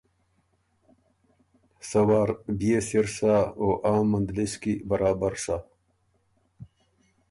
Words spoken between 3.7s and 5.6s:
عام مندلِس کی برابر سَۀ۔